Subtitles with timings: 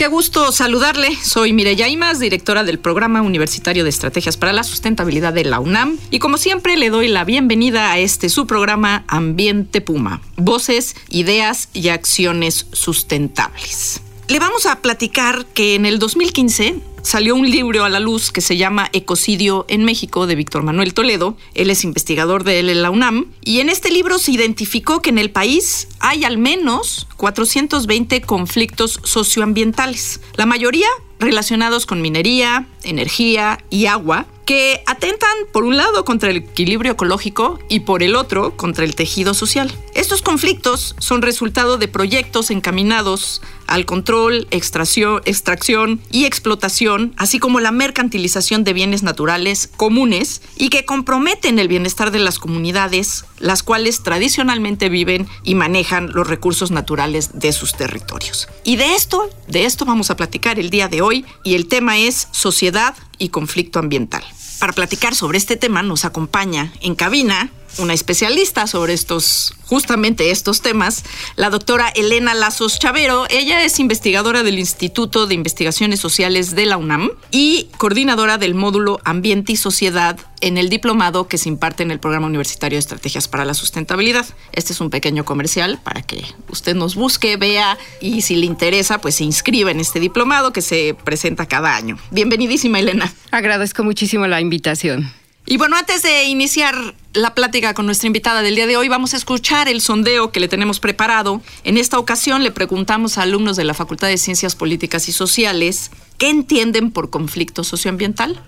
[0.00, 1.14] Qué gusto saludarle.
[1.22, 5.98] Soy Mireya Imas, directora del Programa Universitario de Estrategias para la Sustentabilidad de la UNAM.
[6.10, 10.22] Y como siempre, le doy la bienvenida a este su programa Ambiente Puma.
[10.38, 14.00] Voces, ideas y acciones sustentables.
[14.28, 18.40] Le vamos a platicar que en el 2015 salió un libro a la luz que
[18.40, 21.36] se llama Ecocidio en México de Víctor Manuel Toledo.
[21.54, 23.32] Él es investigador de la UNAM.
[23.44, 29.00] Y en este libro se identificó que en el país hay al menos 420 conflictos
[29.04, 30.20] socioambientales.
[30.34, 30.88] La mayoría
[31.20, 37.60] relacionados con minería, energía y agua, que atentan por un lado contra el equilibrio ecológico
[37.68, 39.70] y por el otro contra el tejido social.
[39.94, 47.60] Estos conflictos son resultado de proyectos encaminados al control, extracción, extracción y explotación, así como
[47.60, 53.62] la mercantilización de bienes naturales comunes y que comprometen el bienestar de las comunidades, las
[53.62, 58.48] cuales tradicionalmente viven y manejan los recursos naturales de sus territorios.
[58.64, 61.96] Y de esto, de esto vamos a platicar el día de hoy y el tema
[61.96, 64.24] es sociedad y conflicto ambiental.
[64.58, 70.60] Para platicar sobre este tema nos acompaña en cabina una especialista sobre estos, justamente estos
[70.60, 71.04] temas,
[71.36, 73.26] la doctora Elena Lazos Chavero.
[73.30, 79.00] Ella es investigadora del Instituto de Investigaciones Sociales de la UNAM y coordinadora del módulo
[79.04, 83.28] Ambiente y Sociedad en el diplomado que se imparte en el Programa Universitario de Estrategias
[83.28, 84.26] para la Sustentabilidad.
[84.52, 89.00] Este es un pequeño comercial para que usted nos busque, vea y si le interesa,
[89.00, 91.98] pues se inscriba en este diplomado que se presenta cada año.
[92.10, 93.12] Bienvenidísima, Elena.
[93.30, 95.19] Agradezco muchísimo la invitación.
[95.46, 99.14] Y bueno, antes de iniciar la plática con nuestra invitada del día de hoy, vamos
[99.14, 101.42] a escuchar el sondeo que le tenemos preparado.
[101.64, 105.90] En esta ocasión le preguntamos a alumnos de la Facultad de Ciencias Políticas y Sociales
[106.18, 108.40] qué entienden por conflicto socioambiental.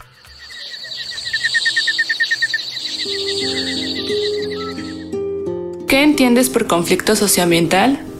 [5.88, 8.12] ¿Qué entiendes por conflicto socioambiental?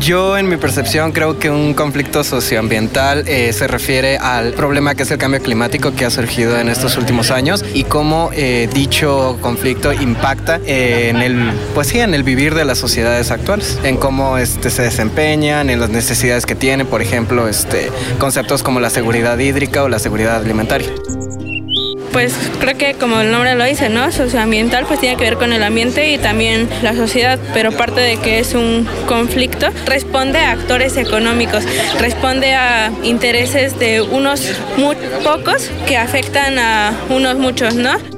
[0.00, 5.02] Yo en mi percepción creo que un conflicto socioambiental eh, se refiere al problema que
[5.02, 9.38] es el cambio climático que ha surgido en estos últimos años y cómo eh, dicho
[9.40, 14.38] conflicto impacta en el pues sí en el vivir de las sociedades actuales, en cómo
[14.38, 19.38] este, se desempeñan, en las necesidades que tienen, por ejemplo, este conceptos como la seguridad
[19.38, 20.88] hídrica o la seguridad alimentaria
[22.12, 24.10] pues creo que como el nombre lo dice, ¿no?
[24.12, 28.16] Socioambiental pues tiene que ver con el ambiente y también la sociedad, pero parte de
[28.16, 31.64] que es un conflicto, responde a actores económicos,
[32.00, 38.17] responde a intereses de unos muy pocos que afectan a unos muchos, ¿no?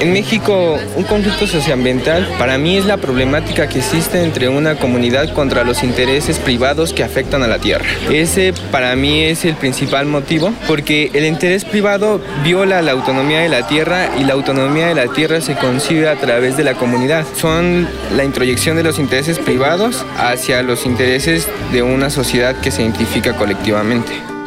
[0.00, 5.32] En México, un conflicto socioambiental para mí es la problemática que existe entre una comunidad
[5.34, 7.84] contra los intereses privados que afectan a la tierra.
[8.08, 13.48] Ese para mí es el principal motivo porque el interés privado viola la autonomía de
[13.48, 17.26] la tierra y la autonomía de la tierra se concibe a través de la comunidad.
[17.34, 22.82] Son la introyección de los intereses privados hacia los intereses de una sociedad que se
[22.82, 24.37] identifica colectivamente.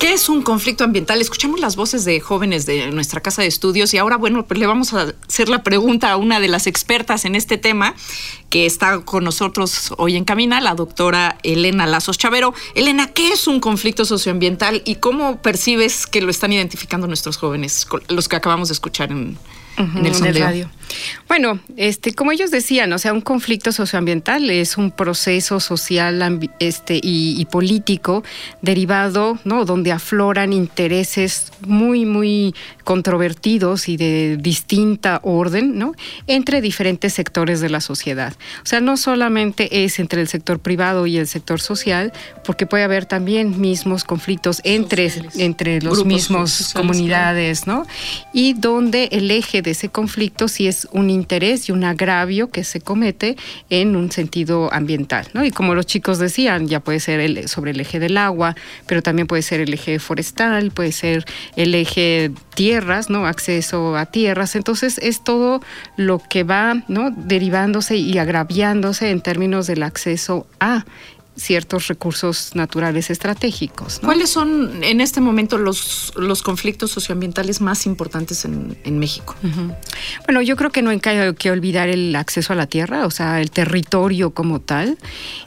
[0.00, 1.20] ¿Qué es un conflicto ambiental?
[1.20, 4.66] Escuchamos las voces de jóvenes de nuestra casa de estudios y ahora, bueno, pues le
[4.66, 7.94] vamos a hacer la pregunta a una de las expertas en este tema
[8.48, 12.54] que está con nosotros hoy en Camina, la doctora Elena Lazos Chavero.
[12.74, 17.86] Elena, ¿qué es un conflicto socioambiental y cómo percibes que lo están identificando nuestros jóvenes,
[18.08, 19.36] los que acabamos de escuchar en,
[19.80, 20.44] en el sondeo?
[20.44, 20.70] radio.
[21.28, 26.96] Bueno, este, como ellos decían, o sea, un conflicto socioambiental es un proceso social este,
[26.96, 28.24] y, y, político
[28.62, 29.64] derivado, ¿no?
[29.64, 35.94] Donde afloran intereses muy, muy controvertidos y de distinta orden, ¿no?
[36.26, 38.34] Entre diferentes sectores de la sociedad.
[38.64, 42.12] O sea, no solamente es entre el sector privado y el sector social,
[42.44, 47.86] porque puede haber también mismos conflictos entre, entre los Grupos mismos sociales, comunidades, ¿no?
[48.32, 52.64] Y donde el eje de ese conflicto si es un interés y un agravio que
[52.64, 53.36] se comete
[53.68, 55.44] en un sentido ambiental, ¿no?
[55.44, 58.56] Y como los chicos decían, ya puede ser sobre el eje del agua,
[58.86, 61.24] pero también puede ser el eje forestal, puede ser
[61.56, 63.26] el eje tierras, ¿no?
[63.26, 64.56] Acceso a tierras.
[64.56, 65.60] Entonces es todo
[65.96, 67.10] lo que va, ¿no?
[67.10, 70.84] Derivándose y agraviándose en términos del acceso a
[71.36, 74.00] ciertos recursos naturales estratégicos.
[74.00, 79.34] ¿Cuáles son en este momento los, los conflictos socioambientales más importantes en, México?
[80.26, 83.40] Bueno, yo creo que no hay que olvidar el acceso a la tierra, o sea,
[83.40, 84.98] el territorio como tal,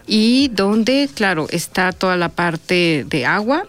[0.08, 3.66] y donde, claro, está toda la parte de agua,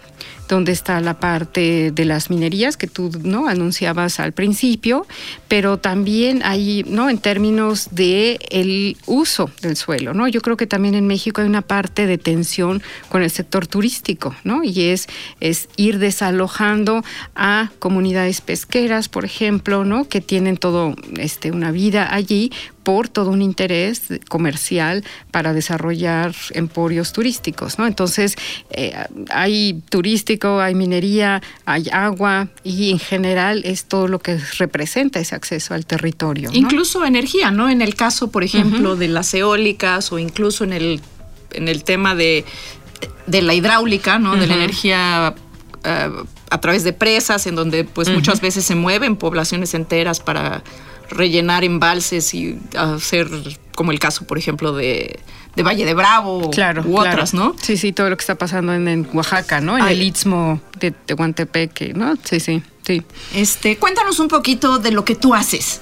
[0.49, 5.07] donde está la parte de las minerías que tú no anunciabas al principio,
[5.49, 7.09] pero también hay, ¿no?
[7.11, 10.29] En términos de el uso del suelo, ¿no?
[10.29, 14.35] Yo creo que también en México hay una parte de tensión con el sector turístico,
[14.45, 14.65] ¿no?
[14.65, 15.07] Y es,
[15.41, 17.03] es ir desalojando
[17.35, 20.09] a comunidades pesqueras, por ejemplo, ¿no?
[20.09, 22.51] Que tienen todo este una vida allí
[22.85, 27.87] por todo un interés comercial para desarrollar emporios turísticos, ¿no?
[27.87, 28.37] Entonces,
[28.71, 28.95] eh,
[29.31, 35.35] hay turístico, hay minería, hay agua y en general es todo lo que representa ese
[35.35, 36.51] acceso al territorio.
[36.53, 37.71] Incluso energía, ¿no?
[37.71, 41.01] En el caso, por ejemplo, de las eólicas o incluso en el,
[41.53, 42.45] en el tema de,
[43.27, 44.37] de la hidráulica, ¿no?
[44.37, 45.35] De la energía
[45.85, 46.11] eh,
[46.51, 50.63] a través de presas, en donde pues muchas veces se mueven poblaciones enteras para
[51.11, 53.29] rellenar embalses y hacer,
[53.75, 55.21] como el caso, por ejemplo, de,
[55.57, 57.55] Valle de Bravo claro, u otras, ¿no?
[57.61, 59.79] Sí, sí, todo lo que está pasando en, Oaxaca, ¿no?
[59.79, 62.17] En el Istmo de Tehuantepec, ¿no?
[62.25, 63.03] Sí, sí, sí.
[63.35, 65.81] Este, cuéntanos un poquito de lo que tú haces.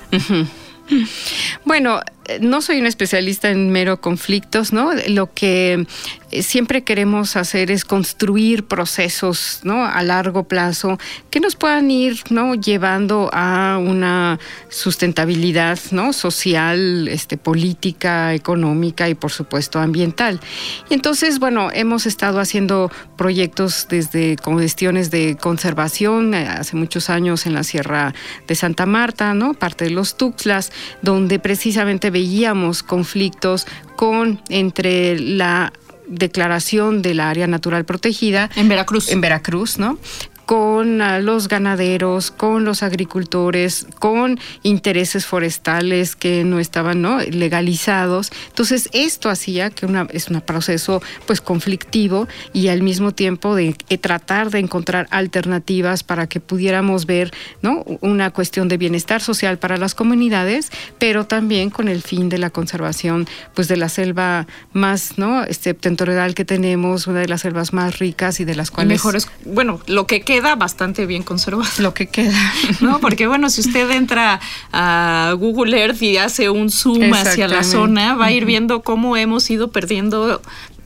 [1.64, 2.00] Bueno,
[2.40, 4.90] no soy un especialista en mero conflictos, ¿no?
[5.08, 5.86] Lo que
[6.30, 9.84] eh, siempre queremos hacer es construir procesos, ¿no?
[9.84, 10.98] A largo plazo
[11.30, 12.54] que nos puedan ir, ¿no?
[12.54, 14.38] Llevando a una
[14.68, 16.12] sustentabilidad, ¿no?
[16.12, 20.40] Social, este, política, económica y por supuesto ambiental.
[20.88, 27.46] Y entonces, bueno, hemos estado haciendo proyectos desde gestiones de conservación eh, hace muchos años
[27.46, 28.14] en la Sierra
[28.46, 29.54] de Santa Marta, ¿no?
[29.54, 30.72] Parte de los Tuxtlas,
[31.02, 33.66] donde precisamente veíamos conflictos
[33.96, 35.72] con entre la
[36.06, 39.10] declaración del área natural protegida en Veracruz.
[39.10, 39.98] en Veracruz no
[40.46, 47.20] con ah, los ganaderos, con los agricultores, con intereses forestales que no estaban ¿no?
[47.20, 48.30] legalizados.
[48.48, 53.76] Entonces, esto hacía que una, es un proceso pues conflictivo y al mismo tiempo de,
[53.88, 57.84] eh, tratar de encontrar alternativas para que pudiéramos ver ¿no?
[58.00, 62.50] una cuestión de bienestar social para las comunidades, pero también con el fin de la
[62.50, 65.44] conservación pues de la selva más ¿no?
[65.50, 68.92] septentrional que tenemos, una de las selvas más ricas y de las cuales...
[68.92, 71.70] Mejores, bueno, lo que queda bastante bien conservado.
[71.78, 72.52] Lo que queda.
[72.80, 73.00] ¿No?
[73.00, 74.40] Porque bueno, si usted entra
[74.72, 79.16] a Google Earth y hace un zoom hacia la zona, va a ir viendo cómo
[79.16, 80.40] hemos ido perdiendo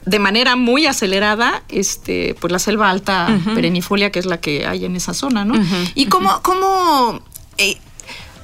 [0.05, 4.85] de manera muy acelerada, este, pues la selva alta perennifolia, que es la que hay
[4.85, 5.55] en esa zona, ¿no?
[5.95, 7.21] Y cómo, cómo
[7.57, 7.77] eh,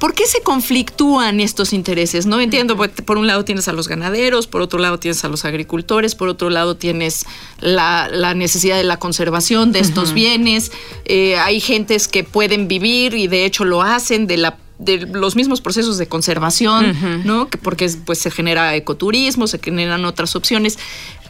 [0.03, 2.25] ¿Por qué se conflictúan estos intereses?
[2.25, 5.45] No entiendo, por un lado tienes a los ganaderos, por otro lado tienes a los
[5.45, 7.25] agricultores, por otro lado tienes
[7.61, 10.73] la, necesidad de la conservación de estos bienes.
[11.05, 15.37] Eh, hay gentes que pueden vivir y de hecho lo hacen de la de los
[15.37, 17.47] mismos procesos de conservación, ¿no?
[17.61, 20.79] Porque pues se genera ecoturismo, se generan otras opciones.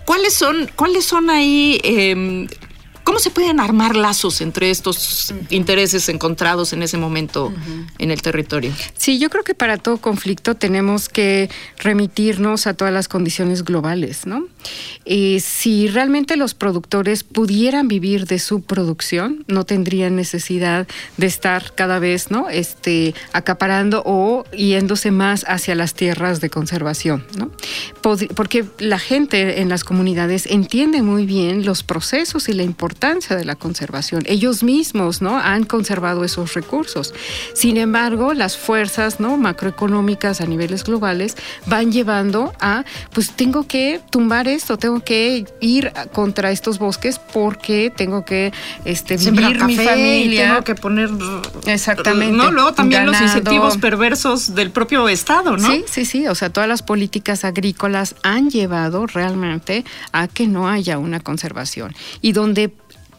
[0.05, 2.47] ¿Cuáles son, cuáles son ahí em,
[3.03, 7.53] ¿Cómo se pueden armar lazos entre estos intereses encontrados en ese momento
[7.99, 8.71] en el territorio?
[8.95, 14.25] Sí, yo creo que para todo conflicto tenemos que remitirnos a todas las condiciones globales,
[14.25, 14.47] ¿no?
[15.03, 20.87] Eh, si realmente los productores pudieran vivir de su producción, no tendrían necesidad
[21.17, 22.49] de estar cada vez, ¿no?
[22.49, 27.51] Este, acaparando o yéndose más hacia las tierras de conservación, ¿no?
[28.01, 33.45] Porque la gente en las comunidades entiende muy bien los procesos y la importancia de
[33.45, 34.23] la conservación.
[34.25, 35.37] Ellos mismos ¿no?
[35.37, 37.13] han conservado esos recursos.
[37.53, 39.37] Sin embargo, las fuerzas ¿no?
[39.37, 41.35] macroeconómicas a niveles globales
[41.65, 47.91] van llevando a, pues tengo que tumbar esto, tengo que ir contra estos bosques porque
[47.95, 48.53] tengo que
[48.85, 50.47] este, vivir mi familia.
[50.47, 51.09] Tengo que poner...
[51.65, 52.35] Exactamente.
[52.35, 52.51] ¿no?
[52.51, 55.69] Luego también los incentivos perversos del propio Estado, ¿no?
[55.69, 56.27] Sí, sí, sí.
[56.27, 61.93] O sea, todas las políticas agrícolas han llevado realmente a que no haya una conservación.
[62.21, 62.71] Y donde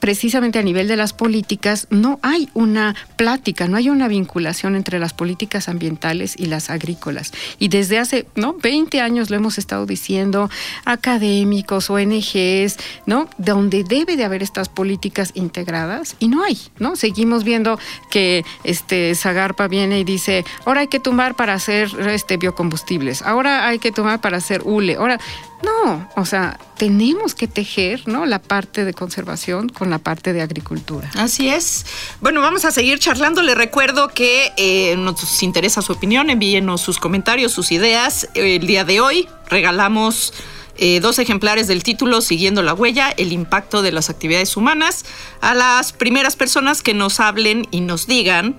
[0.05, 4.99] precisamente a nivel de las políticas no hay una plática, no hay una vinculación entre
[4.99, 7.33] las políticas ambientales y las agrícolas.
[7.59, 8.53] Y desde hace ¿no?
[8.53, 10.51] 20 años lo hemos estado diciendo,
[10.85, 13.31] académicos, ONGs, ¿no?
[13.39, 16.97] Donde debe de haber estas políticas integradas y no hay, ¿no?
[16.97, 17.79] Seguimos viendo
[18.11, 23.67] que este Zagarpa viene y dice, ahora hay que tumbar para hacer este biocombustibles, ahora
[23.67, 25.19] hay que tumbar para hacer hule, ahora
[25.65, 28.27] no, o sea, tenemos que tejer, ¿no?
[28.27, 31.11] La parte de conservación con la parte de agricultura.
[31.15, 31.87] Así es.
[32.21, 33.43] Bueno, vamos a seguir charlando.
[33.43, 38.29] Le recuerdo que eh, nos interesa su opinión, envíenos sus comentarios, sus ideas.
[38.35, 40.33] El día de hoy regalamos
[40.77, 45.05] eh, dos ejemplares del título Siguiendo la huella, el impacto de las actividades humanas,
[45.41, 48.59] a las primeras personas que nos hablen y nos digan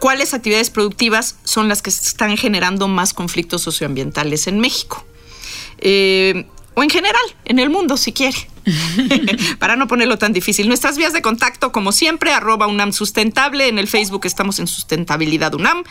[0.00, 5.04] cuáles actividades productivas son las que están generando más conflictos socioambientales en México.
[5.82, 8.38] Eh, o en general, en el mundo, si quiere.
[9.58, 10.68] Para no ponerlo tan difícil.
[10.68, 13.68] Nuestras vías de contacto, como siempre, arroba UNAM Sustentable.
[13.68, 15.84] En el Facebook estamos en Sustentabilidad UNAM.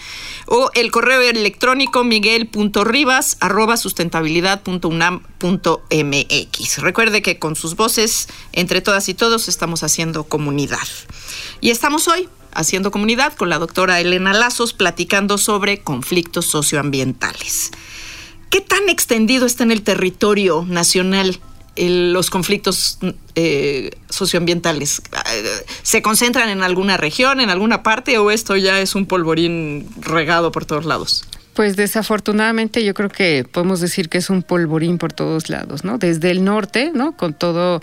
[0.48, 6.78] O el correo electrónico miguel.ribas arroba sustentabilidad.unam.mx.
[6.80, 10.80] Recuerde que con sus voces, entre todas y todos, estamos haciendo comunidad.
[11.60, 17.70] Y estamos hoy haciendo comunidad con la doctora Elena Lazos platicando sobre conflictos socioambientales.
[18.52, 21.40] ¿Qué tan extendido está en el territorio nacional
[21.78, 23.00] los conflictos
[23.36, 25.02] eh, socioambientales?
[25.84, 30.52] ¿Se concentran en alguna región, en alguna parte o esto ya es un polvorín regado
[30.52, 31.24] por todos lados?
[31.54, 35.98] Pues desafortunadamente yo creo que podemos decir que es un polvorín por todos lados, ¿no?
[35.98, 37.16] Desde el norte, ¿no?
[37.16, 37.82] Con todo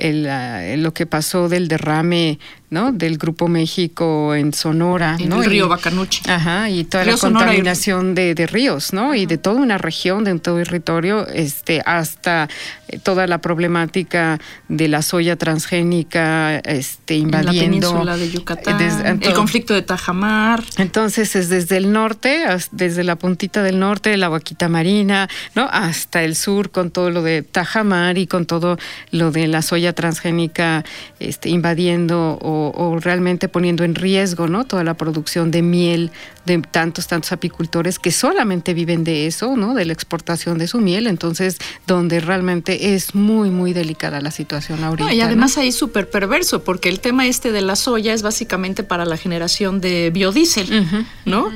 [0.00, 2.38] el, lo que pasó del derrame
[2.70, 2.92] ¿no?
[2.92, 5.16] del Grupo México en Sonora.
[5.18, 6.22] En el río Bacanuchi.
[6.30, 9.14] Ajá, y toda la contaminación de, de, ríos, ¿no?
[9.14, 12.48] Y de toda una región, de un territorio, este, hasta
[12.88, 14.38] eh, toda la problemática
[14.68, 17.88] de la soya transgénica este, invadiendo.
[17.88, 20.62] La península de Yucatán, el conflicto de Tajamar.
[20.78, 25.68] Entonces es desde el norte, desde la puntita del norte, la vaquita marina, ¿no?
[25.72, 28.78] Hasta el sur con todo lo de Tajamar y con todo
[29.10, 30.84] lo de la soya transgénica
[31.18, 34.64] este, invadiendo o, realmente poniendo en riesgo ¿no?
[34.64, 36.10] toda la producción de miel
[36.46, 39.74] de tantos, tantos apicultores que solamente viven de eso, ¿no?
[39.74, 44.82] de la exportación de su miel, entonces donde realmente es muy, muy delicada la situación
[44.84, 45.12] ahorita.
[45.12, 49.04] y además ahí súper perverso, porque el tema este de la soya es básicamente para
[49.04, 51.50] la generación de biodiesel, ¿no?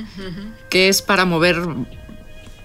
[0.69, 1.63] Que es para mover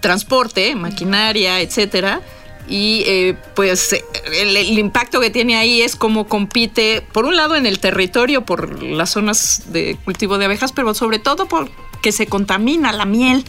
[0.02, 2.22] transporte, maquinaria, etcétera
[2.70, 3.96] y eh, pues
[4.32, 8.84] el, impacto que tiene ahí es cómo compite, por un lado en el territorio, por
[8.84, 11.70] las zonas de cultivo de abejas, pero sobre todo por
[12.02, 13.44] que se contamina la miel,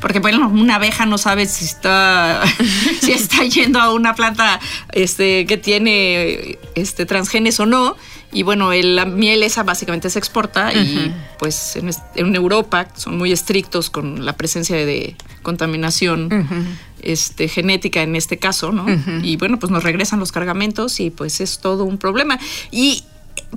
[0.00, 2.42] porque bueno, una abeja no sabe si está
[3.00, 4.58] si está yendo a una planta
[4.92, 7.96] este que tiene este transgenes o no
[8.32, 11.76] y bueno, la miel esa básicamente se exporta y pues
[12.14, 16.30] en, Europa son muy estrictos con la presencia de contaminación
[17.02, 18.86] este, genética en este caso, ¿no?
[19.22, 22.38] Y bueno, pues nos regresan los cargamentos y pues es todo un problema.
[22.70, 23.04] Y,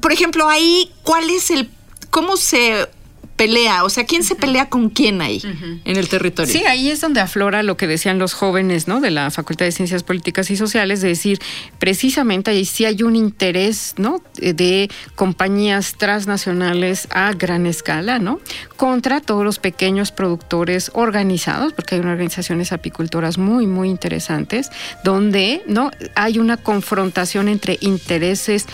[0.02, 1.70] por ejemplo, ahí, ¿cuál es el,
[2.10, 2.90] cómo se
[3.36, 3.84] pelea?
[3.84, 5.42] O sea, ¿quién se pelea con quién ahí
[5.84, 6.52] en el territorio?
[6.52, 9.02] Sí, ahí es donde aflora lo que decían los jóvenes, ¿no?
[9.02, 11.40] De la Facultad de Ciencias Políticas y Sociales, de decir,
[11.80, 14.22] precisamente ahí sí hay un interés, ¿no?
[14.36, 18.40] De compañías transnacionales a gran escala, ¿no?
[18.78, 24.70] Contra todos los pequeños productores organizados, porque hay unas organizaciones apicultoras muy, muy interesantes,
[25.04, 25.92] donde, ¿no?
[26.16, 28.66] Hay una confrontación entre intereses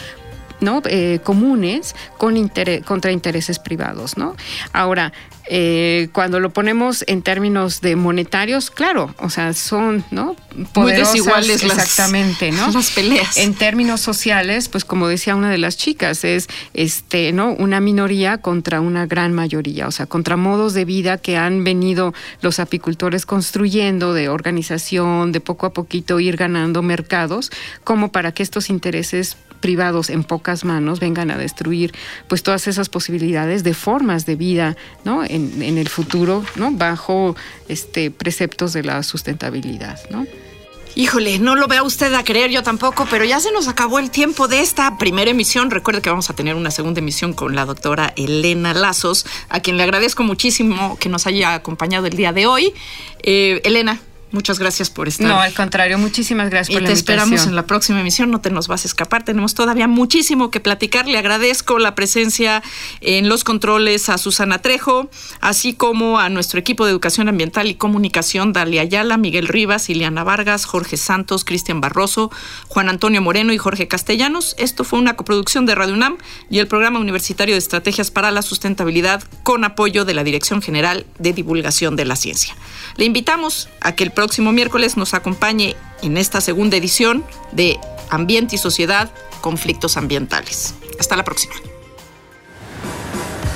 [0.61, 0.81] ¿no?
[0.85, 2.31] Eh, comunes con
[2.85, 4.17] contra intereses privados.
[4.17, 4.35] ¿no?
[4.73, 5.11] Ahora,
[5.53, 10.35] eh, cuando lo ponemos en términos de monetarios, claro, o sea, son, ¿no?
[10.75, 12.71] Muy desiguales exactamente, ¿no?
[12.71, 13.35] Las peleas.
[13.35, 17.51] En términos sociales, pues como decía una de las chicas, es este, ¿no?
[17.51, 22.13] Una minoría contra una gran mayoría, o sea, contra modos de vida que han venido
[22.41, 27.51] los apicultores construyendo de organización, de poco a poquito ir ganando mercados,
[27.83, 31.93] como para que estos intereses privados en pocas manos vengan a destruir
[32.27, 34.75] pues todas esas posibilidades de formas de vida
[35.05, 35.23] ¿no?
[35.23, 36.71] en, en el futuro ¿no?
[36.71, 37.35] bajo
[37.69, 40.25] este preceptos de la sustentabilidad ¿no?
[40.93, 44.11] Híjole, no lo vea usted a creer, yo tampoco, pero ya se nos acabó el
[44.11, 45.71] tiempo de esta primera emisión.
[45.71, 49.77] Recuerde que vamos a tener una segunda emisión con la doctora Elena Lazos, a quien
[49.77, 52.73] le agradezco muchísimo que nos haya acompañado el día de hoy.
[53.23, 54.01] Eh, Elena,
[54.31, 55.27] Muchas gracias por estar.
[55.27, 57.19] No, al contrario, muchísimas gracias y por la te invitación.
[57.19, 60.59] esperamos en la próxima emisión, no te nos vas a escapar, tenemos todavía muchísimo que
[60.59, 61.07] platicar.
[61.07, 62.63] Le agradezco la presencia
[63.01, 65.09] en los controles a Susana Trejo,
[65.39, 70.23] así como a nuestro equipo de Educación Ambiental y Comunicación, Dalia Ayala, Miguel Rivas, Ileana
[70.23, 72.31] Vargas, Jorge Santos, Cristian Barroso,
[72.67, 74.55] Juan Antonio Moreno y Jorge Castellanos.
[74.57, 76.17] Esto fue una coproducción de Radio UNAM
[76.50, 81.05] y el Programa Universitario de Estrategias para la Sustentabilidad con apoyo de la Dirección General
[81.19, 82.55] de Divulgación de la Ciencia.
[82.97, 87.79] Le invitamos a que el próximo miércoles nos acompañe en esta segunda edición de
[88.11, 89.09] Ambiente y Sociedad,
[89.41, 90.75] Conflictos Ambientales.
[90.99, 91.55] Hasta la próxima.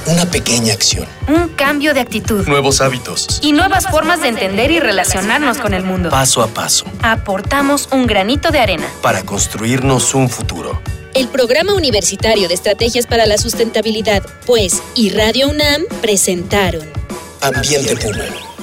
[0.07, 1.05] Una pequeña acción.
[1.27, 2.47] Un cambio de actitud.
[2.47, 3.41] Nuevos hábitos.
[3.43, 6.09] Y nuevas formas de entender y relacionarnos con el mundo.
[6.09, 6.85] Paso a paso.
[7.03, 8.87] Aportamos un granito de arena.
[9.03, 10.81] Para construirnos un futuro.
[11.13, 16.89] El Programa Universitario de Estrategias para la Sustentabilidad, pues, y Radio UNAM presentaron
[17.41, 18.54] Ambiente Puma.